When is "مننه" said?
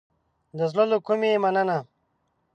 1.43-1.77